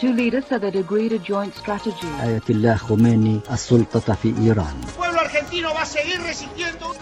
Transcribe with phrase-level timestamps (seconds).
[0.00, 2.08] two leaders said they'd agreed a joint strategy.
[2.22, 6.94] آية الله خميني السلطة في إيران Il pueblo argentino va a seguir resistiendo.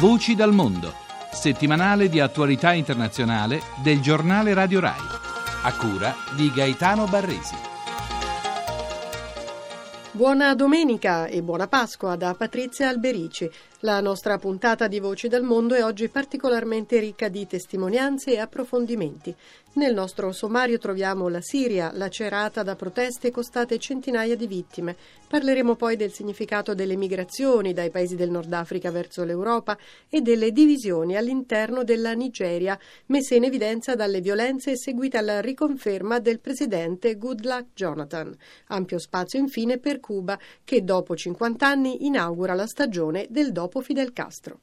[0.00, 0.92] Voci dal mondo,
[1.32, 5.00] settimanale di attualità internazionale del giornale Radio Rai,
[5.62, 7.66] a cura di Gaetano Barresi.
[10.12, 13.48] Buona domenica e buona Pasqua da Patrizia Alberici.
[13.85, 19.35] La nostra puntata di Voci dal Mondo è oggi particolarmente ricca di testimonianze e approfondimenti.
[19.75, 24.95] Nel nostro sommario troviamo la Siria, lacerata da proteste costate centinaia di vittime.
[25.27, 29.75] Parleremo poi del significato delle migrazioni dai paesi del Nord Africa verso l'Europa
[30.07, 32.77] e delle divisioni all'interno della Nigeria,
[33.07, 38.31] messe in evidenza dalle violenze seguite alla riconferma del presidente Goodluck Jonathan.
[38.67, 44.13] Ampio spazio infine per Cuba, che dopo 50 anni inaugura la stagione del dopo Fidel
[44.13, 44.59] Castro.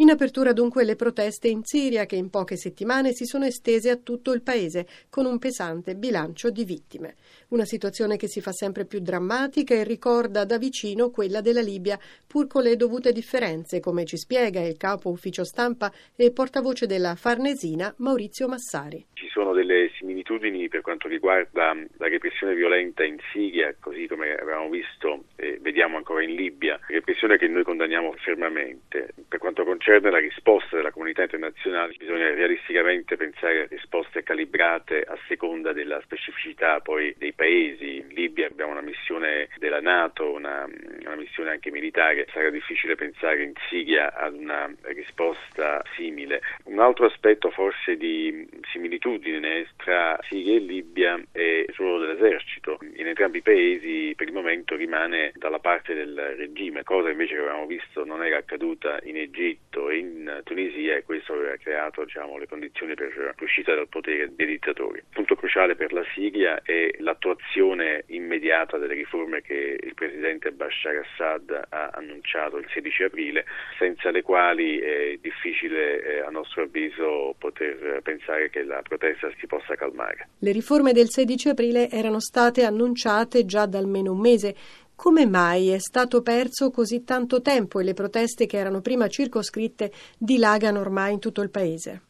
[0.00, 3.96] In apertura dunque le proteste in Siria che in poche settimane si sono estese a
[3.96, 7.16] tutto il paese con un pesante bilancio di vittime.
[7.48, 11.98] Una situazione che si fa sempre più drammatica e ricorda da vicino quella della Libia,
[12.28, 17.16] pur con le dovute differenze, come ci spiega il capo ufficio stampa e portavoce della
[17.16, 19.04] Farnesina Maurizio Massari.
[19.14, 24.70] Ci sono delle similitudini per quanto riguarda la repressione violenta in Siria, così come avevamo
[24.70, 29.12] visto e vediamo ancora in Libia, repressione che noi condanniamo fermamente.
[29.26, 35.16] Per quanto concerne la risposta della comunità internazionale, bisogna realisticamente pensare a risposte calibrate a
[35.28, 37.96] seconda della specificità poi dei paesi.
[37.96, 40.68] In Libia abbiamo una missione della Nato, una,
[41.00, 46.42] una missione anche militare, sarà difficile pensare in Siria ad una risposta simile.
[46.64, 52.78] Un altro aspetto forse di similitudine tra Siria e Libia è il ruolo dell'esercito.
[52.96, 57.40] In entrambi i paesi per il momento rimane dalla parte del regime, cosa invece che
[57.40, 62.36] avevamo visto non era accaduta in Egitto e in Tunisia e questo aveva creato diciamo,
[62.38, 64.98] le condizioni per l'uscita dal potere dei dittatori.
[64.98, 70.96] Il punto cruciale per la Siria è l'attuazione immediata delle riforme che il presidente Bashar
[70.96, 73.44] Assad ha annunciato il 16 aprile,
[73.78, 79.46] senza le quali è difficile eh, a nostro avviso poter pensare che la protesta si
[79.46, 80.28] possa calmare.
[80.40, 84.54] Le riforme del 16 aprile erano state annunciate già da almeno un mese.
[85.00, 89.92] Come mai è stato perso così tanto tempo e le proteste che erano prima circoscritte
[90.18, 92.07] dilagano ormai in tutto il paese?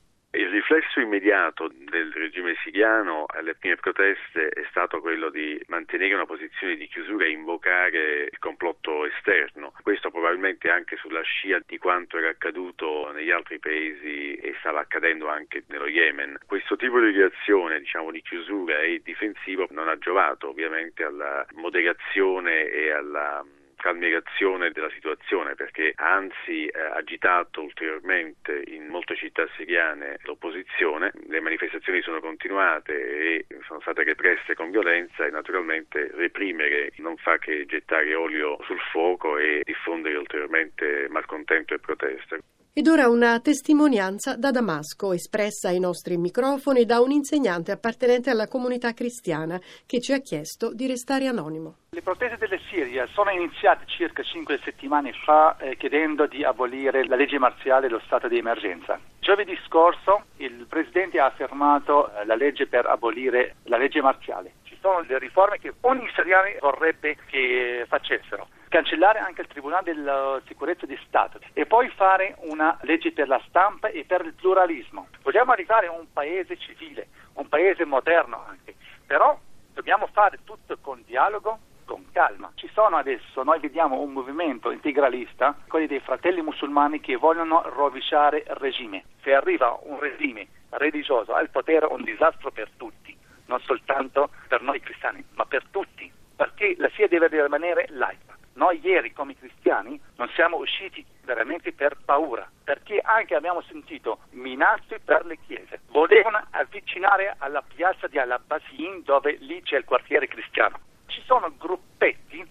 [0.71, 6.77] Riflesso immediato del regime siriano alle prime proteste è stato quello di mantenere una posizione
[6.77, 9.73] di chiusura e invocare il complotto esterno.
[9.81, 15.29] Questo probabilmente anche sulla scia di quanto era accaduto negli altri paesi e stava accadendo
[15.29, 16.37] anche nello Yemen.
[16.45, 22.69] Questo tipo di reazione, diciamo di chiusura e difensivo non ha giovato ovviamente alla moderazione
[22.69, 23.43] e alla
[23.79, 31.41] calmierazione della situazione perché ha anzi eh, agitato ulteriormente in molte città siriane l'opposizione, le
[31.41, 37.65] manifestazioni sono continuate e sono state represse con violenza e naturalmente reprimere non fa che
[37.67, 42.58] gettare olio sul fuoco e diffondere ulteriormente malcontento e proteste.
[42.73, 48.47] Ed ora una testimonianza da Damasco, espressa ai nostri microfoni da un insegnante appartenente alla
[48.47, 51.79] comunità cristiana che ci ha chiesto di restare anonimo.
[51.91, 57.17] Le proteste della Siria sono iniziate circa cinque settimane fa eh, chiedendo di abolire la
[57.17, 59.01] legge marziale e lo stato di emergenza.
[59.19, 64.53] Giovedì scorso il Presidente ha affermato eh, la legge per abolire la legge marziale.
[64.63, 70.41] Ci sono le riforme che ogni siriano vorrebbe che facessero cancellare anche il Tribunale della
[70.47, 75.09] Sicurezza di Stato e poi fare una legge per la stampa e per il pluralismo.
[75.23, 78.75] Vogliamo arrivare a un paese civile, un paese moderno anche,
[79.07, 79.39] però
[79.73, 82.53] dobbiamo fare tutto con dialogo, con calma.
[82.55, 88.39] Ci sono adesso, noi vediamo un movimento integralista, quelli dei fratelli musulmani che vogliono rovesciare
[88.39, 89.05] il regime.
[89.23, 94.61] Se arriva un regime religioso al potere è un disastro per tutti, non soltanto per
[94.61, 98.37] noi cristiani, ma per tutti, perché la Siria deve rimanere laica.
[98.59, 104.99] Noi ieri come cristiani non siamo usciti veramente per paura, perché anche abbiamo sentito minacce
[104.99, 105.83] per le chiese.
[105.91, 110.81] Volevano avvicinare alla piazza di Al-Abbasin dove lì c'è il quartiere cristiano.
[111.07, 112.45] Ci sono gruppetti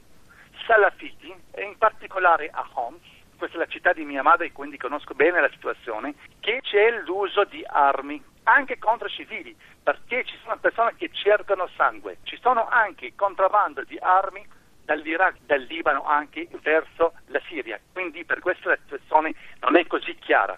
[0.66, 3.04] salafiti, e in particolare a Homs,
[3.38, 7.44] questa è la città di mia madre, quindi conosco bene la situazione, che c'è l'uso
[7.44, 12.20] di armi anche contro civili, perché ci sono persone che cercano sangue.
[12.24, 14.56] Ci sono anche contrabbando di armi
[14.88, 17.78] dall'Iraq, dal Libano anche verso la Siria.
[17.92, 20.58] Quindi per questo la situazione non è così chiara.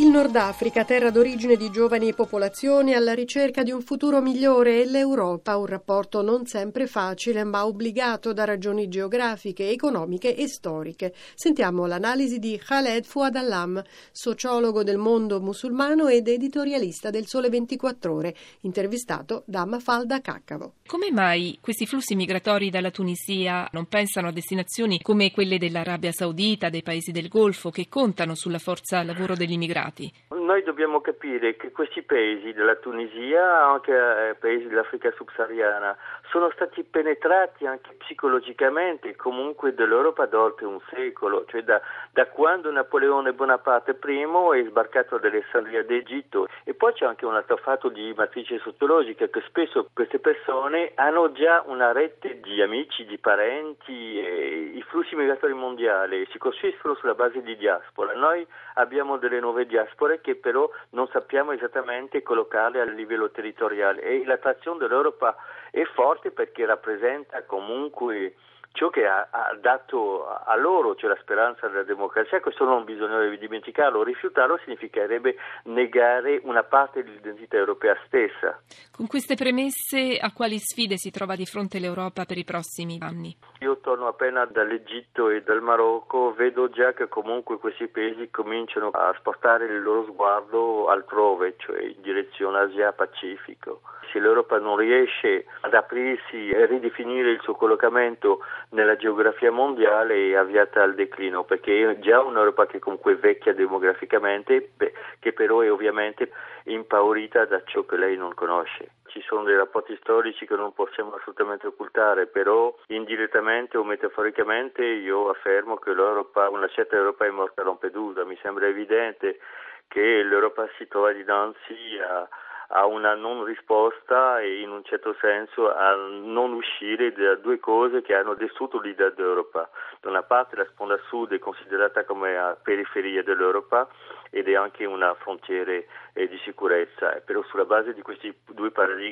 [0.00, 4.86] Il Nord Africa, terra d'origine di giovani popolazioni alla ricerca di un futuro migliore e
[4.86, 11.12] l'Europa, un rapporto non sempre facile ma obbligato da ragioni geografiche, economiche e storiche.
[11.34, 18.14] Sentiamo l'analisi di Khaled Fouad Allam, sociologo del mondo musulmano ed editorialista del Sole 24
[18.14, 20.76] Ore, intervistato da Mafalda Caccavo.
[20.86, 26.70] Come mai questi flussi migratori dalla Tunisia non pensano a destinazioni come quelle dell'Arabia Saudita,
[26.70, 29.88] dei paesi del Golfo, che contano sulla forza lavoro degli immigrati?
[29.90, 30.12] Stati?
[30.28, 35.96] Noi dobbiamo capire che questi paesi della Tunisia, anche eh, paesi dell'Africa subsahariana,
[36.30, 41.80] sono stati penetrati anche psicologicamente comunque dall'Europa da oltre un secolo, cioè da,
[42.12, 46.46] da quando Napoleone Bonaparte I è sbarcato ad Alessandria d'Egitto.
[46.64, 51.32] E poi c'è anche un altro fatto di matrice sociologica che spesso queste persone hanno
[51.32, 57.42] già una rete di amici, di parenti, i flussi migratori mondiali si costruiscono sulla base
[57.42, 58.14] di diaspora.
[58.14, 64.02] Noi abbiamo delle nuove diaspore che però non sappiamo esattamente collocare a livello territoriale.
[64.02, 65.36] E l'attrazione dell'Europa
[65.70, 68.34] è forte perché rappresenta comunque
[68.72, 73.24] ciò che ha, ha, dato a loro, cioè la speranza della democrazia, questo non bisogna
[73.36, 78.60] dimenticarlo, rifiutarlo significherebbe negare una parte dell'identità europea stessa.
[78.90, 83.36] Con queste premesse a quali sfide si trova di fronte l'Europa per i prossimi anni?
[83.60, 89.14] Io torno appena dall'Egitto e dal Marocco, vedo già che comunque questi paesi cominciano a
[89.18, 93.82] spostare il loro sguardo altrove, cioè in direzione Asia-Pacifico.
[94.12, 98.40] Se l'Europa non riesce ad aprirsi e ridefinire il suo collocamento
[98.70, 103.52] nella geografia mondiale è avviata al declino perché è già un'Europa che comunque è vecchia
[103.52, 104.70] demograficamente
[105.18, 106.30] che però è ovviamente
[106.64, 108.90] impaurita da ciò che lei non conosce.
[109.06, 115.30] Ci sono dei rapporti storici che non possiamo assolutamente occultare, però indirettamente o metaforicamente io
[115.30, 118.24] affermo che una certa Europa è morta a Lampedusa.
[118.24, 119.40] Mi sembra evidente
[119.88, 122.28] che l'Europa si trova dinanzi a
[122.72, 128.02] a una non risposta e in un certo senso a non uscire da due cose
[128.02, 129.68] che hanno distrutto l'idea d'Europa.
[130.00, 133.88] Da una parte la sponda sud è considerata come a periferia dell'Europa
[134.30, 135.72] ed è anche una frontiera
[136.12, 139.08] eh, di sicurezza, però sulla base di questi due paradigmi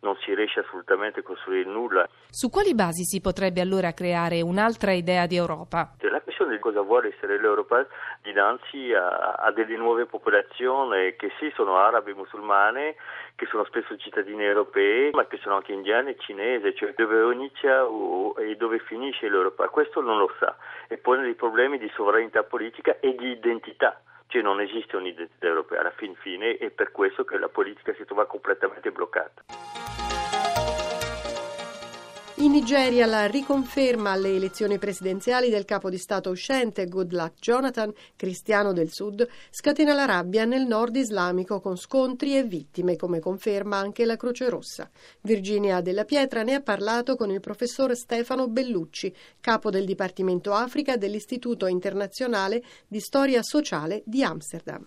[0.00, 2.08] non si riesce assolutamente a costruire nulla.
[2.30, 5.94] Su quali basi si potrebbe allora creare un'altra idea di Europa?
[6.00, 7.86] La questione di cosa vuole essere l'Europa
[8.22, 12.96] dinanzi a, a delle nuove popolazioni che sì sono arabe, musulmane,
[13.36, 17.84] che sono spesso cittadini europei, ma che sono anche indiani e cinesi, cioè dove inizia
[18.38, 19.68] e dove finisce l'Europa.
[19.68, 20.56] Questo non lo sa
[20.88, 24.00] e pone dei problemi di sovranità politica e di identità
[24.34, 28.04] cioè non esiste un'identità europea alla fin fine e per questo che la politica si
[28.04, 29.44] trova completamente bloccata.
[32.44, 38.74] In Nigeria la riconferma alle elezioni presidenziali del capo di Stato uscente Goodluck Jonathan, cristiano
[38.74, 44.04] del sud, scatena la rabbia nel nord islamico con scontri e vittime, come conferma anche
[44.04, 44.90] la Croce Rossa.
[45.22, 50.98] Virginia Della Pietra ne ha parlato con il professor Stefano Bellucci, capo del Dipartimento Africa
[50.98, 54.86] dell'Istituto internazionale di Storia Sociale di Amsterdam.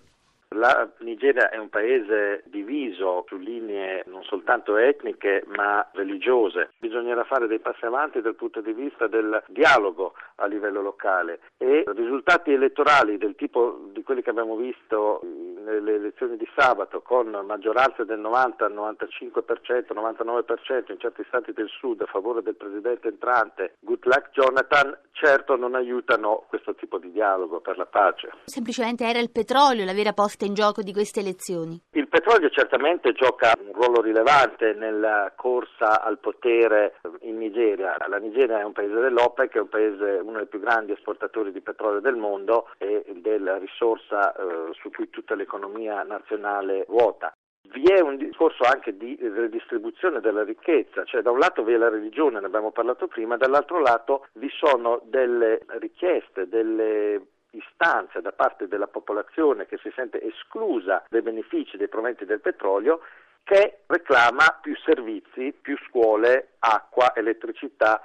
[0.56, 6.72] La Nigeria è un paese diviso su linee non soltanto etniche ma religiose.
[6.80, 11.84] Bisognerà fare dei passi avanti dal punto di vista del dialogo a livello locale e
[11.88, 15.22] risultati elettorali del tipo di quelli che abbiamo visto
[15.68, 22.02] nelle elezioni di sabato con maggioranze del 90, 95%, 99% in certi stati del sud
[22.02, 27.78] a favore del presidente entrante Goodluck Jonathan certo non aiutano questo tipo di dialogo per
[27.78, 28.30] la pace.
[28.46, 31.81] Semplicemente era il petrolio la vera posta in gioco di queste elezioni?
[31.92, 37.96] Il petrolio certamente gioca un ruolo rilevante nella corsa al potere in Nigeria.
[38.08, 41.62] La Nigeria è un paese dell'OPEC, è un paese, uno dei più grandi esportatori di
[41.62, 47.34] petrolio del mondo e della risorsa eh, su cui tutta l'economia nazionale ruota.
[47.70, 51.78] Vi è un discorso anche di redistribuzione della ricchezza, cioè da un lato vi è
[51.78, 57.22] la religione, ne abbiamo parlato prima, dall'altro lato vi sono delle richieste, delle
[57.52, 63.02] istanze da parte della popolazione che si sente esclusa dai benefici dei proventi del petrolio
[63.44, 68.02] che reclama più servizi, più scuole, acqua, elettricità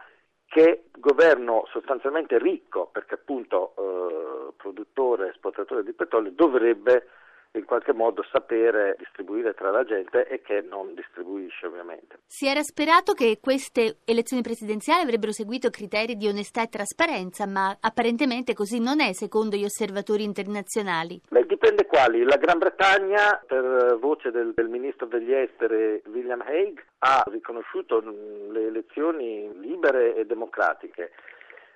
[0.46, 7.08] che governo sostanzialmente ricco, perché appunto eh, produttore esportatore di petrolio dovrebbe
[7.54, 12.20] in qualche modo sapere distribuire tra la gente e che non distribuisce ovviamente.
[12.26, 17.76] Si era sperato che queste elezioni presidenziali avrebbero seguito criteri di onestà e trasparenza, ma
[17.80, 21.20] apparentemente così non è secondo gli osservatori internazionali.
[21.28, 22.22] Beh, dipende quali.
[22.22, 28.66] La Gran Bretagna, per voce del, del ministro degli esteri William Hague, ha riconosciuto le
[28.66, 31.12] elezioni libere e democratiche.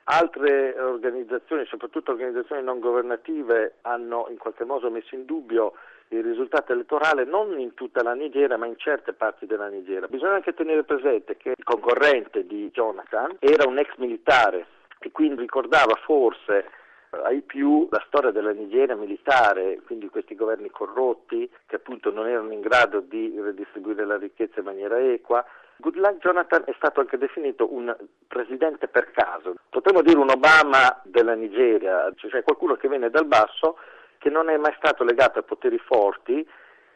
[0.08, 5.72] Altre organizzazioni, soprattutto organizzazioni non governative, hanno in qualche modo messo in dubbio
[6.08, 10.06] il risultato elettorale non in tutta la Nigeria ma in certe parti della Nigeria.
[10.06, 14.66] Bisogna anche tenere presente che il concorrente di Jonathan era un ex militare
[15.00, 16.70] e quindi ricordava forse
[17.25, 22.52] ai più la storia della Nigeria militare, quindi questi governi corrotti che appunto non erano
[22.52, 25.44] in grado di redistribuire la ricchezza in maniera equa.
[25.78, 27.95] Goodluck Jonathan è stato anche definito un
[28.26, 33.78] presidente per caso, potremmo dire un Obama della Nigeria, cioè qualcuno che viene dal basso,
[34.18, 36.47] che non è mai stato legato a poteri forti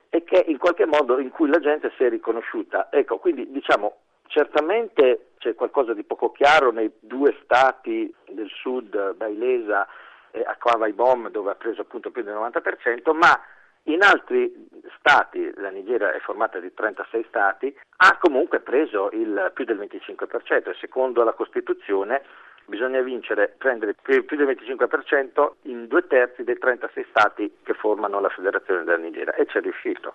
[0.08, 2.88] e che in qualche modo in cui la gente si è riconosciuta.
[2.90, 9.86] Ecco, quindi diciamo certamente c'è qualcosa di poco chiaro nei due stati del sud, Bailesa
[10.30, 13.38] e Akwa Ibom, dove ha preso appunto più del 90%, ma
[13.84, 14.68] in altri
[14.98, 20.70] stati, la Nigeria è formata di 36 stati, ha comunque preso il più del 25%
[20.70, 22.22] e secondo la Costituzione
[22.66, 28.20] bisogna vincere, prendere più, più, del 25% in due terzi dei 36 stati che formano
[28.20, 30.12] la Federazione della Nigeria e ci è riuscito.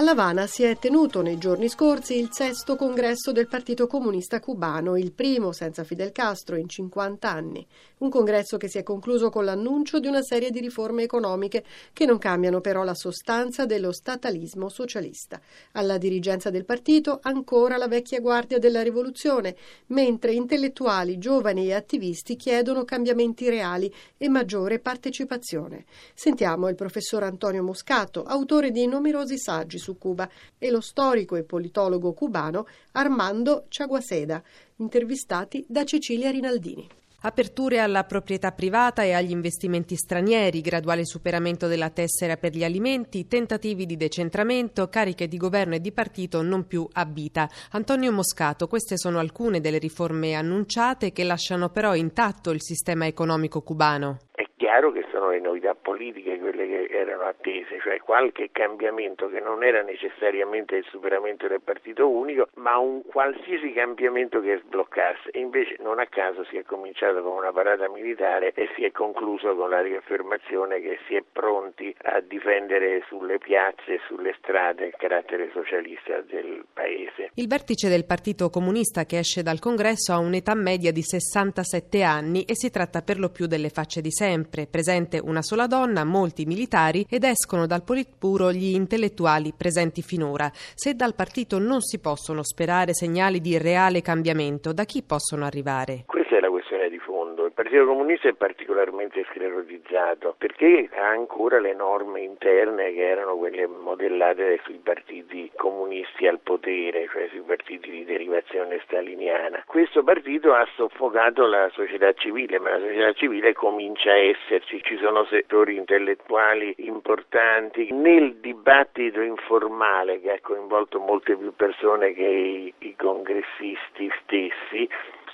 [0.00, 5.10] A si è tenuto nei giorni scorsi il sesto congresso del Partito Comunista Cubano, il
[5.10, 7.66] primo senza Fidel Castro in 50 anni.
[7.98, 12.06] Un congresso che si è concluso con l'annuncio di una serie di riforme economiche che
[12.06, 15.40] non cambiano però la sostanza dello statalismo socialista.
[15.72, 22.36] Alla dirigenza del partito ancora la vecchia guardia della rivoluzione, mentre intellettuali, giovani e attivisti
[22.36, 25.86] chiedono cambiamenti reali e maggiore partecipazione.
[26.14, 30.28] Sentiamo il professor Antonio Moscato, autore di numerosi saggi su Cuba,
[30.58, 34.42] e lo storico e politologo cubano Armando Chaguaseda,
[34.76, 36.86] intervistati da Cecilia Rinaldini.
[37.20, 43.26] Aperture alla proprietà privata e agli investimenti stranieri, graduale superamento della tessera per gli alimenti,
[43.26, 47.50] tentativi di decentramento, cariche di governo e di partito non più a vita.
[47.70, 53.62] Antonio Moscato, queste sono alcune delle riforme annunciate che lasciano però intatto il sistema economico
[53.62, 54.18] cubano
[54.58, 59.62] chiaro che sono le novità politiche quelle che erano attese, cioè qualche cambiamento che non
[59.62, 65.30] era necessariamente il superamento del partito unico, ma un qualsiasi cambiamento che sbloccasse.
[65.34, 69.54] Invece non a caso si è cominciato con una parata militare e si è concluso
[69.54, 75.50] con la riaffermazione che si è pronti a difendere sulle piazze sulle strade il carattere
[75.52, 77.30] socialista del paese.
[77.34, 82.42] Il vertice del Partito Comunista che esce dal congresso ha un'età media di 67 anni
[82.42, 86.04] e si tratta per lo più delle facce di sempre sempre, presente una sola donna,
[86.04, 90.50] molti militari ed escono dal Politburo gli intellettuali presenti finora.
[90.52, 96.04] Se dal partito non si possono sperare segnali di reale cambiamento, da chi possono arrivare?
[96.06, 97.44] Questa è la questione di fondo.
[97.44, 103.66] Il Partito Comunista è particolarmente sclerotizzato perché ha ancora le norme interne che erano quelle
[103.66, 109.64] modellate sui partiti comunisti al potere, cioè sui partiti di derivazione staliniana.
[109.66, 114.96] Questo partito ha soffocato la società civile, ma la società civile comincia a esserci, ci
[114.96, 117.92] sono settori intellettuali importanti.
[117.92, 124.88] Nel dibattito informale che ha coinvolto molte più persone che i, i congressisti stessi,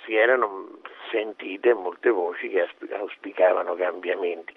[0.05, 0.67] si erano
[1.15, 4.53] sentite molte voci che auspicavano cambiamenti.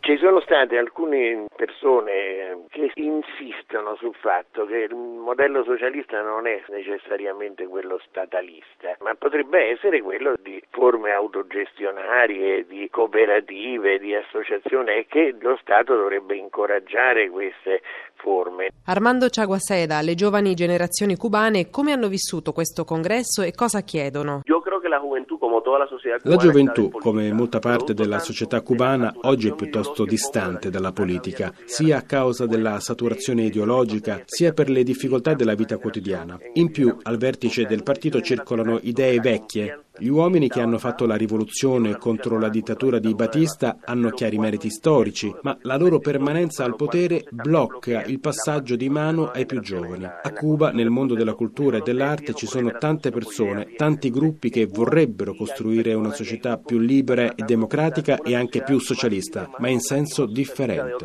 [0.00, 6.62] Ci sono state alcune persone che insistono sul fatto che il modello socialista non è
[6.68, 15.06] necessariamente quello statalista, ma potrebbe essere quello di forme autogestionarie, di cooperative, di associazioni e
[15.06, 17.82] che lo Stato dovrebbe incoraggiare queste
[18.14, 18.70] forme.
[18.86, 24.40] Armando Ciaguaseda, le giovani generazioni cubane come hanno vissuto questo congresso e cosa chiedono?
[24.44, 28.18] Io credo che la gioventù, come tutta la società la gioventù, come molta parte della
[28.18, 34.52] società cubana, oggi è piuttosto distante dalla politica, sia a causa della saturazione ideologica, sia
[34.52, 36.38] per le difficoltà della vita quotidiana.
[36.54, 41.16] In più, al vertice del partito circolano idee vecchie, gli uomini che hanno fatto la
[41.16, 46.76] rivoluzione contro la dittatura di Batista hanno chiari meriti storici, ma la loro permanenza al
[46.76, 50.04] potere blocca il passaggio di mano ai più giovani.
[50.04, 54.66] A Cuba, nel mondo della cultura e dell'arte, ci sono tante persone, tanti gruppi che
[54.66, 60.26] vorrebbero costruire una società più libera e democratica e anche più socialista, ma in senso
[60.26, 60.96] differente.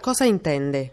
[0.00, 0.88] Cosa intende?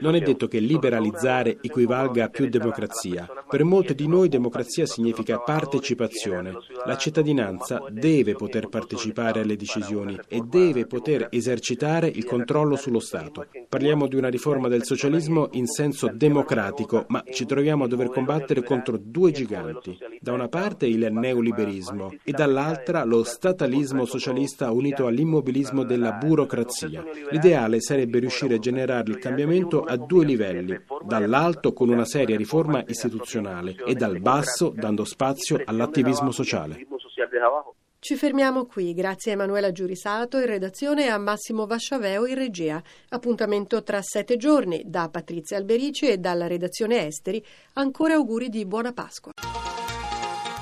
[0.00, 3.28] Non è detto che liberalizzare equivalga a più democrazia.
[3.48, 6.52] Per molti di noi democrazia significa partecipazione.
[6.86, 13.46] La cittadinanza deve poter partecipare alle decisioni e deve poter esercitare il controllo sullo Stato.
[13.68, 18.62] Parliamo di una riforma del socialismo in senso democratico, ma ci troviamo a dover combattere
[18.64, 19.96] contro due giganti.
[20.20, 27.04] Da una parte il neoliberismo e dall'altra lo statalismo socialista unito all'immobilismo della burocrazia.
[27.30, 32.82] L'ideale sarebbe riuscire a generare il cambiamento a due livelli, dall'alto con una seria riforma
[32.86, 36.86] istituzionale e dal basso dando spazio all'attivismo sociale.
[38.00, 42.80] Ci fermiamo qui, grazie a Emanuela Giurisato in redazione e a Massimo Vasciaveo in regia.
[43.08, 47.44] Appuntamento tra sette giorni da Patrizia Alberici e dalla redazione Esteri.
[47.74, 49.32] Ancora auguri di buona Pasqua.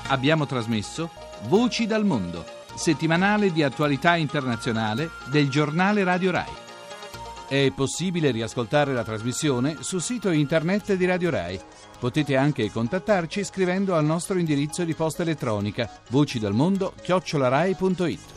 [0.09, 1.09] Abbiamo trasmesso
[1.43, 2.43] Voci dal mondo,
[2.75, 6.66] settimanale di attualità internazionale del giornale Radio Rai.
[7.47, 11.57] È possibile riascoltare la trasmissione sul sito internet di Radio Rai
[11.99, 18.36] Potete anche contattarci scrivendo al nostro indirizzo di posta elettronica vocidalmondo chiocciolarai.it.